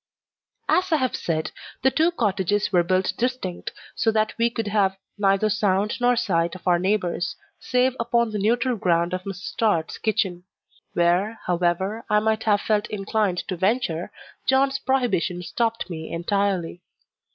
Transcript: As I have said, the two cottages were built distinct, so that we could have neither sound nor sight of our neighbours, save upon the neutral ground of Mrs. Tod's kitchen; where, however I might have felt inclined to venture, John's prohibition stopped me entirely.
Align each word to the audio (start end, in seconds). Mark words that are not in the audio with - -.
As 0.67 0.91
I 0.91 0.95
have 0.95 1.15
said, 1.15 1.51
the 1.83 1.91
two 1.91 2.09
cottages 2.09 2.71
were 2.71 2.81
built 2.81 3.13
distinct, 3.19 3.71
so 3.93 4.09
that 4.11 4.35
we 4.39 4.49
could 4.49 4.65
have 4.65 4.97
neither 5.15 5.47
sound 5.47 6.01
nor 6.01 6.15
sight 6.15 6.55
of 6.55 6.67
our 6.67 6.79
neighbours, 6.79 7.35
save 7.59 7.95
upon 7.99 8.31
the 8.31 8.39
neutral 8.39 8.75
ground 8.77 9.13
of 9.13 9.25
Mrs. 9.25 9.55
Tod's 9.57 9.99
kitchen; 9.99 10.43
where, 10.95 11.37
however 11.45 12.03
I 12.09 12.19
might 12.19 12.41
have 12.45 12.61
felt 12.61 12.87
inclined 12.89 13.47
to 13.47 13.55
venture, 13.55 14.09
John's 14.47 14.79
prohibition 14.79 15.43
stopped 15.43 15.87
me 15.87 16.11
entirely. 16.11 16.81